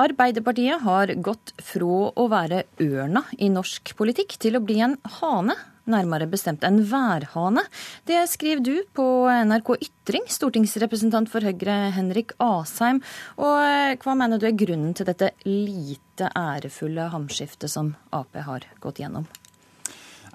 Arbeiderpartiet 0.00 0.80
har 0.80 1.10
gått 1.20 1.50
fra 1.60 1.96
å 2.16 2.24
være 2.32 2.62
ørna 2.80 3.20
i 3.36 3.50
norsk 3.52 3.92
politikk 3.98 4.38
til 4.40 4.56
å 4.56 4.62
bli 4.64 4.78
en 4.80 4.94
hane 5.18 5.56
nærmere 5.90 6.28
bestemt 6.30 6.64
en 6.66 6.80
værhane. 6.90 7.64
Det 8.08 8.22
skriver 8.30 8.62
du 8.64 8.74
på 8.96 9.06
NRK 9.50 9.74
Ytring, 9.80 10.28
stortingsrepresentant 10.30 11.30
for 11.30 11.44
Høyre 11.44 11.90
Henrik 11.96 12.34
Asheim. 12.42 13.02
Og 13.40 13.58
eh, 13.64 13.98
hva 14.00 14.16
mener 14.18 14.40
du 14.40 14.48
er 14.48 14.58
grunnen 14.58 14.94
til 14.96 15.08
dette 15.10 15.32
lite 15.46 16.30
ærefulle 16.36 17.10
hamskiftet 17.12 17.72
som 17.72 17.94
Ap 18.14 18.36
har 18.36 18.66
gått 18.82 19.02
gjennom? 19.02 19.28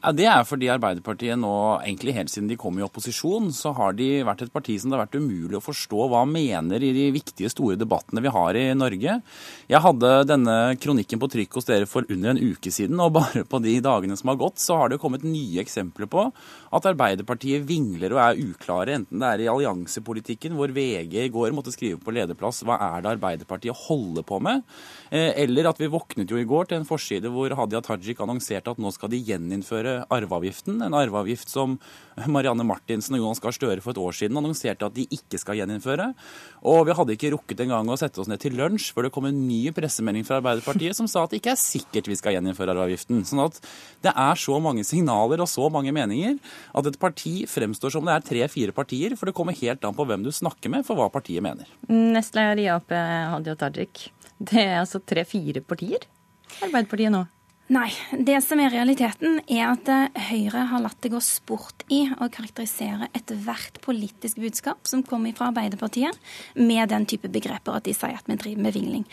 Ja, 0.06 0.12
Det 0.14 0.26
er 0.30 0.44
fordi 0.46 0.68
Arbeiderpartiet 0.70 1.40
nå, 1.42 1.52
egentlig 1.82 2.14
helt 2.14 2.30
siden 2.30 2.46
de 2.46 2.56
kom 2.62 2.78
i 2.78 2.84
opposisjon, 2.86 3.48
så 3.50 3.72
har 3.74 3.96
de 3.98 4.22
vært 4.22 4.44
et 4.46 4.52
parti 4.54 4.76
som 4.78 4.92
det 4.92 5.00
har 5.00 5.08
vært 5.08 5.16
umulig 5.18 5.58
å 5.58 5.64
forstå 5.66 6.06
hva 6.12 6.20
mener 6.30 6.84
i 6.86 6.92
de 6.94 7.08
viktige, 7.16 7.50
store 7.50 7.74
debattene 7.74 8.22
vi 8.22 8.30
har 8.30 8.54
i 8.54 8.68
Norge. 8.78 9.16
Jeg 9.66 9.82
hadde 9.82 10.12
denne 10.30 10.58
kronikken 10.78 11.18
på 11.18 11.30
trykk 11.34 11.58
hos 11.58 11.66
dere 11.66 11.90
for 11.90 12.06
under 12.14 12.36
en 12.36 12.42
uke 12.52 12.70
siden, 12.70 13.02
og 13.02 13.16
bare 13.18 13.42
på 13.50 13.58
de 13.64 13.80
dagene 13.82 14.14
som 14.20 14.30
har 14.30 14.38
gått, 14.44 14.62
så 14.62 14.78
har 14.78 14.94
det 14.94 15.00
kommet 15.02 15.26
nye 15.26 15.64
eksempler 15.64 16.06
på 16.06 16.28
at 16.76 16.90
Arbeiderpartiet 16.92 17.66
vingler 17.66 18.14
og 18.14 18.22
er 18.28 18.44
uklare, 18.46 19.00
enten 19.00 19.26
det 19.26 19.32
er 19.32 19.46
i 19.48 19.50
alliansepolitikken, 19.50 20.54
hvor 20.54 20.70
VG 20.70 21.18
i 21.24 21.34
går 21.34 21.58
måtte 21.58 21.74
skrive 21.74 21.98
på 21.98 22.14
lederplass 22.14 22.62
hva 22.68 22.78
er 22.92 23.02
det 23.02 23.16
Arbeiderpartiet 23.16 23.88
holder 23.88 24.28
på 24.30 24.38
med, 24.38 24.62
eh, 25.10 25.32
eller 25.48 25.72
at 25.72 25.82
vi 25.82 25.90
våknet 25.90 26.30
jo 26.30 26.38
i 26.38 26.46
går 26.46 26.70
til 26.70 26.84
en 26.84 26.90
forside 26.94 27.34
hvor 27.34 27.58
Hadia 27.58 27.82
Tajik 27.82 28.22
annonserte 28.22 28.70
at 28.70 28.78
nå 28.78 28.94
skal 28.94 29.10
de 29.10 29.26
gjeninnføre 29.32 29.95
arveavgiften, 30.14 30.82
en 30.86 30.96
arveavgift 30.98 31.52
som 31.52 31.78
Marianne 32.32 32.64
Martinsen 32.68 33.18
og 33.18 33.24
Jonas 33.24 33.42
Gahr 33.44 33.56
Støre 33.56 33.84
for 33.84 33.92
et 33.92 34.00
år 34.00 34.16
siden 34.16 34.40
annonserte 34.40 34.88
at 34.88 34.96
de 34.96 35.06
ikke 35.12 35.40
skal 35.42 35.60
gjeninnføre. 35.60 36.08
Og 36.68 36.86
vi 36.88 36.96
hadde 36.96 37.16
ikke 37.16 37.32
rukket 37.34 37.66
engang 37.66 37.90
å 37.92 37.98
sette 38.00 38.22
oss 38.24 38.30
ned 38.32 38.42
til 38.44 38.56
lunsj 38.60 38.92
før 38.96 39.08
det 39.08 39.14
kom 39.16 39.28
en 39.30 39.42
ny 39.48 39.62
pressemelding 39.76 40.28
fra 40.28 40.40
Arbeiderpartiet 40.40 40.98
som 40.98 41.10
sa 41.12 41.26
at 41.26 41.34
det 41.34 41.42
ikke 41.42 41.54
er 41.56 41.62
sikkert 41.62 42.10
vi 42.12 42.18
skal 42.20 42.38
gjeninnføre 42.38 42.76
arveavgiften. 42.76 43.24
Sånn 43.28 43.44
at 43.46 43.60
det 44.06 44.16
er 44.16 44.42
så 44.42 44.60
mange 44.64 44.86
signaler 44.88 45.44
og 45.44 45.52
så 45.52 45.70
mange 45.74 45.94
meninger 45.96 46.40
at 46.76 46.90
et 46.92 47.00
parti 47.02 47.36
fremstår 47.50 47.96
som 47.96 48.08
det 48.08 48.16
er 48.16 48.28
tre-fire 48.32 48.76
partier, 48.76 49.16
for 49.20 49.30
det 49.30 49.36
kommer 49.38 49.58
helt 49.58 49.86
an 49.86 49.96
på 49.98 50.08
hvem 50.08 50.26
du 50.26 50.32
snakker 50.36 50.72
med 50.72 50.88
for 50.88 51.00
hva 51.00 51.12
partiet 51.14 51.44
mener. 51.46 51.70
Nestleder 51.90 52.64
i 52.64 52.70
Ap, 52.72 52.92
Hadia 52.92 53.56
Tajik. 53.60 54.10
Det 54.40 54.62
er 54.62 54.82
altså 54.82 55.00
tre-fire 55.00 55.64
partier? 55.64 56.04
Arbeiderpartiet 56.64 57.14
nå? 57.14 57.26
Nei. 57.66 57.88
Det 58.14 58.36
som 58.46 58.60
er 58.62 58.70
realiteten, 58.70 59.40
er 59.50 59.72
at 59.72 59.88
eh, 59.90 60.20
Høyre 60.28 60.68
har 60.70 60.84
latt 60.84 61.00
det 61.02 61.10
gå 61.10 61.18
sport 61.24 61.82
i 61.90 62.04
å 62.14 62.28
karakterisere 62.30 63.08
ethvert 63.18 63.80
politisk 63.82 64.38
budskap 64.44 64.86
som 64.86 65.02
kommer 65.02 65.34
fra 65.34 65.48
Arbeiderpartiet, 65.50 66.14
med 66.54 66.92
den 66.94 67.08
type 67.10 67.32
begreper 67.34 67.74
at 67.74 67.88
de 67.88 67.96
sier 67.98 68.14
at 68.14 68.30
vi 68.30 68.38
driver 68.38 68.68
med 68.68 68.76
vingling. 68.78 69.08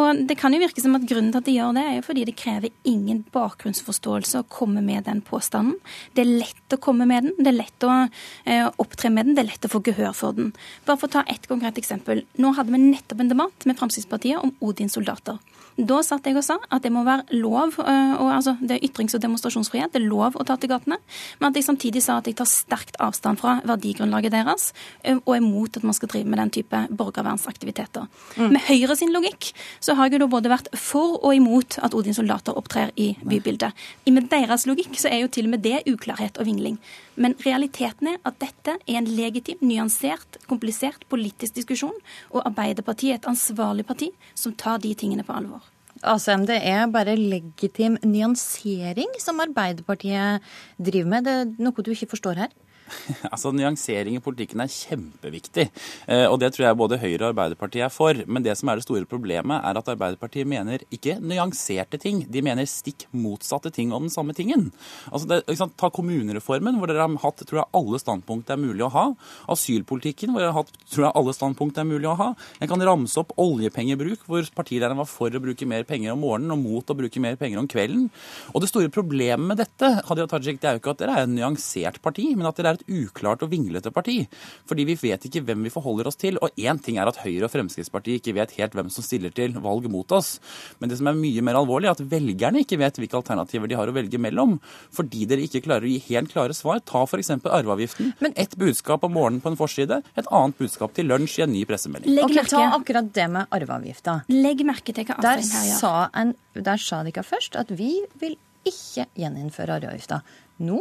Og 0.00 0.22
Det 0.30 0.38
kan 0.40 0.56
jo 0.56 0.62
virke 0.62 0.80
som 0.80 0.96
at 0.96 1.04
grunnen 1.04 1.28
til 1.28 1.42
at 1.42 1.50
de 1.50 1.58
gjør 1.58 1.76
det, 1.76 1.84
er 1.84 1.98
jo 1.98 2.06
fordi 2.08 2.24
det 2.30 2.36
krever 2.40 2.72
ingen 2.88 3.20
bakgrunnsforståelse 3.36 4.40
å 4.40 4.48
komme 4.48 4.80
med 4.80 5.04
den 5.04 5.20
påstanden. 5.20 5.76
Det 6.16 6.24
er 6.24 6.32
lett 6.40 6.72
å 6.72 6.80
komme 6.80 7.04
med 7.04 7.28
den, 7.28 7.36
det 7.36 7.52
er 7.52 7.60
lett 7.60 7.84
å 7.84 7.92
eh, 8.00 8.64
opptre 8.80 9.12
med 9.12 9.28
den, 9.28 9.36
det 9.36 9.44
er 9.44 9.52
lett 9.52 9.68
å 9.68 9.74
få 9.76 9.84
gehør 9.84 10.16
for 10.16 10.40
den. 10.40 10.54
Bare 10.88 10.96
for 10.96 11.12
å 11.12 11.18
ta 11.18 11.28
ett 11.28 11.44
konkret 11.52 11.76
eksempel. 11.76 12.24
Nå 12.40 12.56
hadde 12.56 12.72
vi 12.72 12.80
nettopp 12.80 13.20
en 13.20 13.36
debatt 13.36 13.68
med 13.68 13.76
Fremskrittspartiet 13.76 14.40
om 14.40 14.56
Odins 14.64 14.96
soldater. 14.96 15.36
Da 15.80 16.00
satt 16.04 16.26
jeg 16.28 16.36
og 16.36 16.44
sa 16.44 16.58
at 16.68 16.84
det 16.84 16.90
må 16.92 17.04
være 17.06 17.38
lov, 17.40 17.76
og, 17.90 18.28
altså 18.32 18.56
det 18.60 18.76
er 18.76 18.86
ytrings- 18.86 19.14
og 19.16 19.22
demonstrasjonsfrihet, 19.24 19.92
det 19.92 20.00
er 20.02 20.08
lov 20.08 20.36
å 20.38 20.46
ta 20.46 20.56
til 20.60 20.70
gatene, 20.72 20.98
men 21.40 21.48
at 21.50 21.58
jeg 21.58 21.66
samtidig 21.66 22.02
sa 22.04 22.18
at 22.20 22.28
jeg 22.28 22.38
tar 22.38 22.48
sterkt 22.48 22.98
avstand 23.02 23.40
fra 23.40 23.58
verdigrunnlaget 23.68 24.34
deres, 24.34 24.70
eh, 25.02 25.18
og 25.24 25.34
er 25.36 25.44
mot 25.44 25.76
at 25.76 25.86
man 25.86 25.96
skal 25.96 26.12
drive 26.12 26.30
med 26.30 26.40
den 26.42 26.52
type 26.60 26.82
borgervernsaktiviteter. 26.90 28.08
Mm. 28.36 28.50
Med 28.54 28.64
Høyre 28.68 28.96
sin 28.98 29.14
logikk 29.14 29.50
så 29.80 29.96
har 29.98 30.08
jeg 30.08 30.18
jo 30.18 30.24
da 30.24 30.30
både 30.36 30.52
vært 30.52 30.70
for 30.78 31.18
og 31.20 31.34
imot 31.36 31.78
at 31.84 31.94
Odins 31.96 32.20
soldater 32.20 32.56
opptrer 32.56 32.92
i 33.00 33.12
bybildet. 33.22 33.76
Med 34.10 34.28
deres 34.30 34.66
logikk 34.68 34.96
så 35.00 35.10
er 35.10 35.22
jo 35.22 35.32
til 35.32 35.48
og 35.48 35.54
med 35.54 35.64
det 35.64 35.82
uklarhet 35.90 36.38
og 36.40 36.48
vingling. 36.48 36.78
Men 37.20 37.36
realiteten 37.44 38.14
er 38.14 38.20
at 38.26 38.38
dette 38.42 38.76
er 38.78 39.00
en 39.00 39.08
legitim, 39.08 39.60
nyansert, 39.64 40.40
komplisert 40.50 41.04
politisk 41.12 41.58
diskusjon, 41.58 41.96
og 42.30 42.46
Arbeiderpartiet 42.46 43.14
er 43.14 43.20
et 43.20 43.28
ansvarlig 43.30 43.86
parti 43.88 44.10
som 44.34 44.56
tar 44.56 44.80
de 44.82 44.94
tingene 44.94 45.26
på 45.26 45.36
alvor. 45.36 45.64
Asheim, 46.00 46.46
det 46.48 46.56
er 46.64 46.86
bare 46.88 47.12
legitim 47.16 47.98
nyansering 48.00 49.10
som 49.20 49.40
Arbeiderpartiet 49.44 50.40
driver 50.80 51.10
med. 51.12 51.26
Det 51.26 51.34
er 51.36 51.50
noe 51.60 51.84
du 51.84 51.90
ikke 51.92 52.08
forstår 52.14 52.40
her? 52.40 52.54
altså 53.32 53.52
Nyansering 53.54 54.18
i 54.18 54.22
politikken 54.24 54.62
er 54.62 54.72
kjempeviktig. 54.72 55.66
Eh, 56.06 56.26
og 56.26 56.38
Det 56.42 56.52
tror 56.54 56.66
jeg 56.68 56.80
både 56.80 57.00
Høyre 57.00 57.22
og 57.24 57.28
Arbeiderpartiet 57.32 57.86
er 57.86 57.92
for. 57.94 58.22
Men 58.26 58.44
det 58.46 58.56
som 58.58 58.70
er 58.70 58.80
det 58.80 58.86
store 58.86 59.08
problemet, 59.08 59.60
er 59.64 59.78
at 59.78 59.90
Arbeiderpartiet 59.92 60.48
mener 60.48 60.84
ikke 60.92 61.18
nyanserte 61.20 62.00
ting. 62.00 62.24
De 62.30 62.42
mener 62.44 62.68
stikk 62.68 63.06
motsatte 63.12 63.72
ting 63.74 63.94
om 63.96 64.06
den 64.06 64.14
samme 64.14 64.34
tingen. 64.36 64.70
Altså 65.10 65.30
det, 65.30 65.42
sant, 65.58 65.76
Ta 65.80 65.90
kommunereformen, 65.94 66.76
hvor 66.80 66.90
dere 66.90 67.06
har 67.06 67.16
hatt 67.22 67.44
tror 67.46 67.62
jeg, 67.62 67.70
alle 67.76 68.00
standpunkt 68.02 68.48
det 68.48 68.56
er 68.56 68.62
mulig 68.62 68.84
å 68.86 68.92
ha. 68.94 69.06
Asylpolitikken, 69.52 70.34
hvor 70.34 70.42
dere 70.42 70.52
har 70.52 70.64
hatt 70.64 70.74
tror 70.90 71.06
jeg, 71.06 71.14
alle 71.16 71.34
standpunkt 71.36 71.78
det 71.78 71.84
er 71.84 71.90
mulig 71.90 72.10
å 72.10 72.16
ha. 72.18 72.30
Jeg 72.60 72.70
kan 72.72 72.84
ramse 72.84 73.20
opp 73.22 73.32
oljepengebruk, 73.40 74.26
hvor 74.28 74.48
partilederen 74.56 75.00
var 75.00 75.08
for 75.08 75.32
å 75.32 75.42
bruke 75.42 75.68
mer 75.68 75.86
penger 75.88 76.14
om 76.14 76.22
morgenen 76.24 76.54
og 76.56 76.62
mot 76.62 76.92
å 76.92 76.96
bruke 76.98 77.22
mer 77.22 77.38
penger 77.40 77.62
om 77.62 77.68
kvelden. 77.70 78.08
Og 78.54 78.62
det 78.62 78.70
store 78.70 78.92
problemet 78.92 79.46
med 79.52 79.60
dette 79.60 79.92
Hadia 80.08 80.28
Tajik, 80.30 80.60
det 80.60 80.68
er 80.68 80.76
jo 80.76 80.82
ikke 80.82 80.94
at 80.94 81.02
dere 81.02 81.16
er 81.18 81.26
et 81.26 81.32
nyansert 81.32 82.00
parti, 82.04 82.28
men 82.36 82.48
at 82.48 82.58
dere 82.58 82.74
er 82.74 82.79
et 82.79 82.79
uklart 82.88 83.44
og 83.44 83.52
vinglete 83.52 83.92
parti. 83.94 84.22
Fordi 84.68 84.86
vi 84.88 84.96
vet 85.00 85.26
ikke 85.26 85.42
hvem 85.46 85.66
vi 85.66 85.72
forholder 85.72 86.10
oss 86.10 86.18
til. 86.20 86.38
Og 86.40 86.54
én 86.58 86.80
ting 86.82 87.00
er 87.00 87.10
at 87.10 87.20
Høyre 87.22 87.48
og 87.48 87.52
Fremskrittspartiet 87.52 88.20
ikke 88.20 88.36
vet 88.38 88.54
helt 88.58 88.76
hvem 88.76 88.90
som 88.92 89.06
stiller 89.06 89.34
til 89.34 89.56
valg 89.60 89.88
mot 89.92 90.16
oss. 90.16 90.38
Men 90.80 90.92
det 90.92 91.00
som 91.00 91.10
er 91.10 91.18
mye 91.18 91.44
mer 91.44 91.60
alvorlig, 91.60 91.90
er 91.90 91.96
at 91.96 92.04
velgerne 92.12 92.64
ikke 92.64 92.80
vet 92.80 93.00
hvilke 93.00 93.18
alternativer 93.20 93.70
de 93.70 93.78
har 93.78 93.90
å 93.90 93.96
velge 93.96 94.20
mellom. 94.22 94.58
Fordi 94.96 95.26
dere 95.30 95.46
ikke 95.46 95.64
klarer 95.66 95.88
å 95.88 95.92
gi 95.92 96.00
helt 96.10 96.32
klare 96.32 96.56
svar. 96.56 96.82
Ta 96.86 97.04
f.eks. 97.06 97.32
arveavgiften. 97.40 98.14
Men 98.20 98.36
ett 98.40 98.56
budskap 98.60 99.04
om 99.06 99.16
morgenen 99.16 99.42
på 99.44 99.52
en 99.52 99.58
forside, 99.60 100.02
et 100.14 100.30
annet 100.30 100.58
budskap 100.60 100.94
til 100.96 101.10
lunsj 101.10 101.40
i 101.40 101.46
en 101.46 101.54
ny 101.54 101.64
pressemelding. 101.68 102.14
Legg 102.16 102.30
okay, 102.30 102.46
ta 102.50 102.66
akkurat 102.76 103.10
det 103.16 103.26
med 103.32 103.50
arveavgifta. 103.56 104.20
Legg 104.32 104.64
merke 104.68 104.94
til 104.96 105.08
hva 105.08 105.18
der 105.24 105.42
sa, 105.46 106.08
en, 106.16 106.34
der 106.54 106.80
sa 106.80 107.02
de 107.04 107.12
ikke 107.14 107.26
først 107.26 107.58
at 107.60 107.72
vi 107.74 107.96
vil 108.20 108.38
ikke 108.68 109.06
gjeninnføre 109.18 109.78
arveavgifta. 109.78 110.20
Nå 110.66 110.80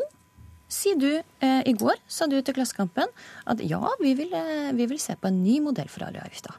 sier 0.70 1.00
du 1.02 1.10
eh, 1.18 1.62
I 1.66 1.74
går 1.78 2.00
sa 2.08 2.28
du 2.30 2.38
til 2.40 2.56
Klassekampen 2.56 3.12
at 3.50 3.62
ja, 3.66 3.82
vi 4.02 4.14
vil, 4.18 4.34
eh, 4.38 4.72
vi 4.78 4.88
vil 4.90 5.02
se 5.02 5.18
på 5.20 5.32
en 5.32 5.44
ny 5.44 5.60
modell 5.66 5.90
for 5.92 6.08
arveavgifta. 6.08 6.56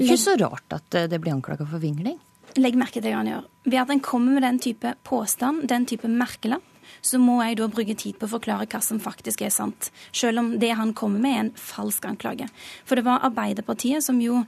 Ikke 0.00 0.18
så 0.20 0.36
rart 0.40 0.74
at 0.74 0.98
eh, 0.98 1.08
det 1.10 1.20
blir 1.22 1.36
anklaga 1.36 1.68
for 1.68 1.82
vingling. 1.82 2.18
Legg 2.58 2.76
merke 2.76 2.98
til 2.98 3.08
det 3.08 3.16
han 3.16 3.30
gjør. 3.30 3.48
Ved 3.68 3.80
at 3.84 3.94
en 3.94 4.04
kommer 4.04 4.36
med 4.36 4.44
den 4.44 4.60
type 4.60 4.94
påstand, 5.08 5.66
den 5.70 5.86
type 5.88 6.08
merkelapp, 6.10 6.64
så 7.02 7.18
må 7.18 7.38
jeg 7.42 7.56
da 7.58 7.66
bruke 7.72 7.94
tid 7.98 8.18
på 8.18 8.28
å 8.28 8.32
forklare 8.34 8.66
hva 8.70 8.80
som 8.84 9.00
faktisk 9.02 9.42
er 9.42 9.52
sant. 9.54 9.88
Selv 10.14 10.42
om 10.42 10.50
det 10.60 10.74
han 10.78 10.92
kommer 10.94 11.22
med, 11.22 11.32
er 11.32 11.44
en 11.46 11.54
falsk 11.58 12.06
anklage. 12.10 12.46
For 12.86 12.98
det 12.98 13.06
var 13.06 13.24
Arbeiderpartiet 13.26 14.04
som 14.04 14.20
jo 14.22 14.42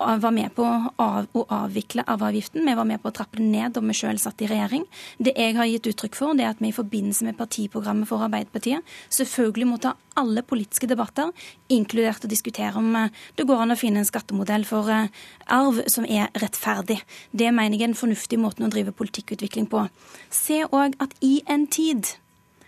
var 0.00 0.34
med 0.34 0.54
på 0.56 0.64
å 0.64 1.44
avvikle 1.54 2.04
arveavgiften. 2.06 2.64
Vi 2.66 2.76
var 2.76 2.88
med 2.88 3.02
på 3.02 3.10
å 3.10 3.14
trappe 3.14 3.40
den 3.40 3.50
ned 3.52 3.74
da 3.76 3.82
vi 3.84 3.96
selv 3.96 4.22
satt 4.22 4.42
i 4.42 4.48
regjering. 4.50 4.86
Det 5.18 5.34
jeg 5.36 5.56
har 5.58 5.68
gitt 5.68 5.90
uttrykk 5.92 6.16
for, 6.18 6.36
det 6.36 6.46
er 6.46 6.54
at 6.54 6.62
vi 6.62 6.70
i 6.70 6.76
forbindelse 6.76 7.26
med 7.28 7.38
partiprogrammet 7.38 8.08
for 8.08 8.24
Arbeiderpartiet 8.24 8.86
selvfølgelig 9.12 9.68
må 9.68 9.80
ta 9.82 9.94
alle 10.20 10.42
politiske 10.44 10.88
debatter, 10.90 11.30
inkludert 11.72 12.24
å 12.26 12.30
diskutere 12.30 12.76
om 12.80 12.88
eh, 12.98 13.12
det 13.38 13.46
går 13.48 13.62
an 13.62 13.74
å 13.74 13.78
finne 13.78 14.02
en 14.02 14.08
skattemodell 14.08 14.66
for 14.68 14.90
eh, 14.92 15.08
arv 15.52 15.82
som 15.90 16.04
er 16.04 16.32
rettferdig. 16.42 16.98
Det 17.30 17.52
mener 17.54 17.78
jeg 17.78 17.86
er 17.86 17.92
en 17.92 18.00
fornuftig 18.00 18.40
måte 18.42 18.66
å 18.66 18.72
drive 18.72 18.96
politikkutvikling 18.96 19.70
på. 19.70 19.86
Se 20.34 20.64
òg 20.66 20.98
at 21.00 21.14
i 21.24 21.38
en 21.48 21.66
tid 21.70 22.16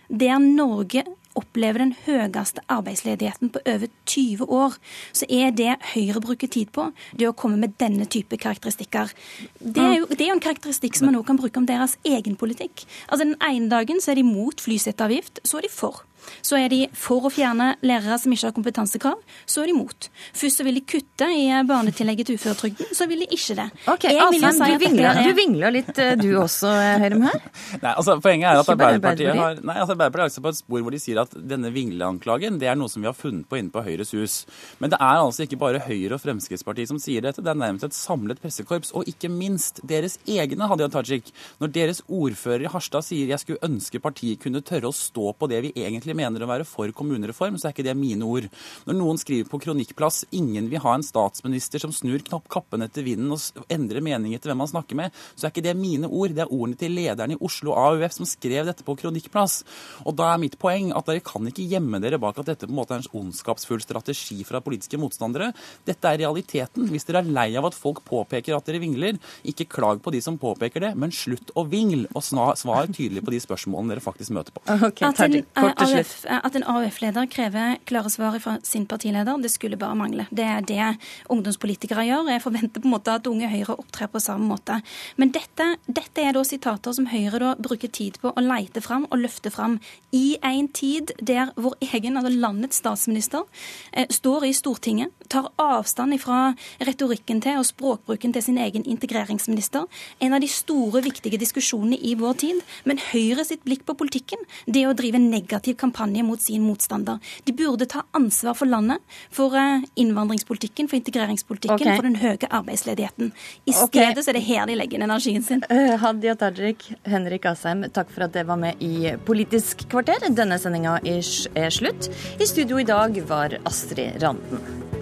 der 0.09 0.39
Norge 0.41 1.05
opplever 1.39 1.83
den 1.83 1.93
høyeste 2.05 2.63
arbeidsledigheten 2.71 3.51
på 3.53 3.61
over 3.69 3.91
20 4.09 4.47
år, 4.49 4.77
så 5.15 5.27
er 5.29 5.53
det 5.55 5.75
Høyre 5.93 6.21
bruker 6.23 6.49
tid 6.51 6.71
på, 6.75 6.89
det 7.17 7.27
å 7.29 7.35
komme 7.37 7.59
med 7.61 7.75
denne 7.81 8.07
type 8.09 8.37
karakteristikker. 8.39 9.11
Det 9.59 9.83
er 9.83 9.97
jo, 9.99 10.07
det 10.11 10.21
er 10.21 10.31
jo 10.31 10.37
en 10.37 10.43
karakteristikk 10.43 10.97
som 10.97 11.09
man 11.09 11.17
nå 11.17 11.23
kan 11.27 11.39
bruke 11.39 11.59
om 11.59 11.67
deres 11.69 11.97
egen 12.07 12.37
politikk. 12.39 12.85
Altså 13.09 13.23
Den 13.25 13.37
ene 13.41 13.69
dagen 13.71 14.01
så 14.03 14.13
er 14.13 14.21
de 14.21 14.27
mot 14.27 14.61
flyseteavgift, 14.61 15.43
så 15.47 15.59
er 15.59 15.67
de 15.67 15.73
for. 15.73 16.03
Så 16.43 16.59
er 16.59 16.69
de 16.73 16.83
for 16.97 17.29
å 17.29 17.33
fjerne 17.33 17.73
lærere 17.85 18.19
som 18.21 18.33
ikke 18.35 18.51
har 18.51 18.55
kompetansekrav, 18.55 19.19
så 19.49 19.63
er 19.63 19.71
de 19.71 19.77
mot. 19.77 20.09
Først 20.37 20.61
så 20.61 20.67
vil 20.67 20.79
de 20.79 20.85
kutte 20.85 21.29
i 21.33 21.47
barnetillegget 21.67 22.29
til 22.29 22.39
uføretrygden, 22.39 22.93
så 22.93 23.07
vil 23.09 23.25
de 23.25 23.29
ikke 23.33 23.57
det. 23.57 23.69
Ok, 23.89 24.07
Asheim, 24.11 24.49
si 24.53 24.71
du, 24.73 24.77
vingler, 24.83 25.09
er... 25.09 25.27
du 25.27 25.37
vingler 25.37 25.77
litt 25.79 25.97
eh, 26.01 26.15
du 26.19 26.29
også, 26.41 26.71
Høyrem 27.03 27.23
Høyre 27.23 27.31
her? 27.31 27.41
Nei, 27.83 27.93
altså 27.93 28.15
Poenget 28.23 28.49
er 28.49 28.61
at 28.61 28.71
Arbeiderpartiet 28.73 29.37
har 29.37 29.59
nei, 29.61 29.75
altså, 29.77 29.95
Arbeiderpartiet 29.95 30.39
er 30.39 30.45
på 30.45 30.53
et 30.53 30.59
spor 30.59 30.85
hvor 30.85 30.95
de 30.95 31.01
sier 31.01 31.21
at 31.23 31.35
denne 31.53 31.71
vingleanklagen 31.73 32.59
det 32.61 32.69
er 32.71 32.79
noe 32.79 32.91
som 32.91 33.03
vi 33.03 33.09
har 33.09 33.17
funnet 33.17 33.47
på 33.49 33.59
inne 33.59 33.73
på 33.73 33.83
Høyres 33.85 34.13
hus. 34.17 34.37
Men 34.81 34.93
det 34.93 34.99
er 34.99 35.21
altså 35.21 35.45
ikke 35.45 35.59
bare 35.61 35.81
Høyre 35.83 36.17
og 36.17 36.23
Fremskrittspartiet 36.23 36.91
som 36.91 37.01
sier 37.01 37.25
dette, 37.25 37.43
det 37.43 37.51
er 37.53 37.59
nærmest 37.59 37.87
et 37.87 37.97
samlet 37.97 38.41
pressekorps. 38.43 38.93
Og 38.97 39.07
ikke 39.09 39.31
minst 39.31 39.81
deres 39.87 40.17
egne, 40.29 40.67
Hadia 40.69 40.89
Tajik. 40.93 41.31
Når 41.61 41.73
deres 41.75 42.03
ordfører 42.07 42.67
i 42.67 42.71
Harstad 42.71 43.05
sier 43.07 43.31
jeg 43.31 43.41
skulle 43.41 43.63
ønske 43.65 44.01
partiet 44.03 44.41
kunne 44.43 44.63
tørre 44.65 44.91
å 44.91 44.95
stå 44.95 45.33
på 45.37 45.49
det 45.51 45.63
vi 45.67 45.73
egentlig 45.83 46.12
egentlig 46.13 46.23
mener 46.23 46.45
å 46.45 46.49
være 46.49 46.67
for 46.67 46.91
kommunereform, 46.95 47.57
så 47.57 47.67
er 47.67 47.75
ikke 47.75 47.85
det 47.85 47.95
mine 47.97 48.25
ord. 48.25 48.47
Når 48.87 48.97
noen 48.97 49.19
skriver 49.21 49.49
på 49.49 49.59
kronikkplass 49.63 50.23
ingen 50.31 50.69
vil 50.71 50.81
ha 50.83 50.95
en 50.95 51.05
statsminister 51.05 51.81
som 51.81 51.93
snur 51.93 52.21
knapp 52.25 52.47
kappen 52.51 52.83
etter 52.85 53.05
vinden 53.05 53.33
og 53.33 53.65
endrer 53.71 54.03
mening 54.03 54.35
etter 54.35 54.51
hvem 54.51 54.63
han 54.63 54.71
snakker 54.71 54.99
med, 54.99 55.13
så 55.35 55.47
er 55.47 55.53
ikke 55.53 55.65
det 55.65 55.75
mine 55.77 56.09
ord. 56.09 56.33
Det 56.33 56.45
er 56.45 56.53
ordene 56.53 56.79
til 56.79 56.95
lederen 56.95 57.35
i 57.35 57.39
Oslo 57.43 57.75
AUF 57.77 58.17
som 58.17 58.29
skrev 58.29 58.67
dette 58.69 58.85
på 58.85 58.97
kronikkplass. 58.99 59.61
Og 60.07 60.17
da 60.19 60.33
er 60.33 60.41
mitt 60.41 60.57
poeng 60.61 60.91
at 60.95 61.09
dere 61.09 61.23
kan 61.25 61.49
ikke 61.49 61.67
gjemme 61.69 62.01
dere 62.03 62.21
bak 62.21 62.39
at 62.41 62.51
dette 62.51 62.67
på 62.67 62.73
en 62.73 62.79
måte 62.79 62.97
er 62.97 63.03
en 63.03 63.23
ondskapsfull 63.23 63.83
strategi 63.83 64.41
fra 64.47 64.61
politiske 64.63 64.99
motstandere. 65.01 65.51
Dette 65.87 66.09
er 66.09 66.21
realiteten. 66.23 66.87
Hvis 66.91 67.07
dere 67.09 67.23
er 67.23 67.33
lei 67.33 67.49
av 67.59 67.69
at 67.69 67.77
folk 67.77 68.03
påpeker 68.07 68.57
at 68.57 68.69
dere 68.69 68.81
vingler, 68.83 69.19
ikke 69.47 69.69
klag 69.71 70.01
på 70.03 70.13
de 70.13 70.21
som 70.23 70.37
påpeker 70.41 70.83
det, 70.87 70.93
men 70.99 71.13
slutt 71.13 71.53
å 71.57 71.65
vingle, 71.69 72.09
og 72.13 72.23
svar 72.23 72.89
tydelig 72.93 73.23
på 73.25 73.33
de 73.33 73.39
spørsmålene 73.43 73.93
dere 73.93 74.03
faktisk 74.03 74.33
møter 74.35 74.55
på. 74.55 74.63
Okay, 74.89 75.43
kort 75.55 75.77
til 75.79 75.89
slutt. 75.89 76.02
AUF, 76.03 76.25
at 76.27 76.55
en 76.57 76.65
AUF-leder 76.67 77.27
krever 77.31 77.77
klare 77.87 78.09
svar 78.11 78.35
fra 78.43 78.57
sin 78.63 78.85
partileder, 78.89 79.39
det 79.41 79.51
skulle 79.51 79.79
bare 79.79 79.95
mangle. 79.95 80.25
Det 80.31 80.43
er 80.43 80.65
det 80.67 80.87
ungdomspolitikere 81.31 82.05
gjør. 82.07 82.31
Jeg 82.33 82.43
forventer 82.43 82.81
på 82.81 82.89
en 82.89 82.93
måte 82.93 83.15
at 83.15 83.27
Unge 83.29 83.47
Høyre 83.47 83.77
opptrer 83.77 84.11
på 84.11 84.21
samme 84.23 84.47
måte. 84.49 84.79
Men 85.17 85.31
dette, 85.31 85.69
dette 85.87 86.23
er 86.23 86.35
da 86.35 86.43
sitater 86.47 86.95
som 86.95 87.07
Høyre 87.11 87.39
da 87.39 87.53
bruker 87.55 87.91
tid 87.91 88.19
på 88.21 88.33
å 88.33 88.43
leite 88.43 88.83
fram 88.83 89.07
og 89.09 89.21
løfte 89.23 89.51
fram 89.53 89.79
i 90.13 90.37
en 90.43 90.67
tid 90.75 91.13
der 91.21 91.53
vår 91.55 91.77
egen, 91.87 92.19
altså 92.19 92.33
landets 92.33 92.81
statsminister, 92.83 93.47
eh, 93.93 94.07
står 94.09 94.47
i 94.49 94.53
Stortinget, 94.53 95.13
tar 95.29 95.51
avstand 95.61 96.19
fra 96.21 96.53
retorikken 96.83 97.39
til 97.41 97.61
og 97.61 97.67
språkbruken 97.69 98.33
til 98.33 98.43
sin 98.43 98.59
egen 98.59 98.83
integreringsminister. 98.83 99.87
En 100.19 100.33
av 100.35 100.43
de 100.43 100.51
store, 100.51 101.01
viktige 101.03 101.39
diskusjonene 101.39 101.97
i 101.97 102.13
vår 102.19 102.33
tid. 102.43 102.61
Men 102.85 102.99
Høyre 102.99 103.45
sitt 103.47 103.63
blikk 103.63 103.85
på 103.87 103.95
politikken, 103.97 104.39
det 104.67 104.85
å 104.87 104.93
drive 104.97 105.19
negativ 105.21 105.77
kampanje 105.77 105.92
mot 106.23 106.41
sin 106.41 106.63
motstander. 106.63 107.19
De 107.43 107.53
burde 107.53 107.85
ta 107.89 108.03
ansvar 108.11 108.53
for 108.57 108.69
landet, 108.69 109.01
for 109.31 109.55
eh, 109.55 109.83
innvandringspolitikken, 109.95 110.89
for 110.89 110.99
integreringspolitikken, 110.99 111.79
okay. 111.79 111.95
for 111.95 112.07
den 112.07 112.17
høye 112.21 112.49
arbeidsledigheten. 112.49 113.33
I 113.65 113.73
stedet 113.73 114.11
okay. 114.13 114.21
så 114.21 114.31
er 114.31 114.39
det 114.39 114.45
her 114.47 114.65
de 114.69 114.77
legger 114.79 114.99
inn 114.99 115.07
energien 115.07 115.43
sin. 115.45 115.63
Uh, 115.69 115.95
Hadia 116.01 116.35
Tajik, 116.39 116.89
Henrik 117.09 117.47
Asheim, 117.49 117.85
takk 117.93 118.11
for 118.13 118.27
at 118.27 118.35
dere 118.35 118.49
var 118.49 118.59
med 118.61 118.81
i 118.83 119.13
Politisk 119.25 119.87
kvarter. 119.91 120.27
Denne 120.33 120.59
sendinga 120.61 120.99
er 121.03 121.69
slutt. 121.73 122.11
I 122.39 122.49
studio 122.49 122.81
i 122.81 122.87
dag 122.87 123.21
var 123.29 123.59
Astrid 123.69 124.21
Randen. 124.23 124.92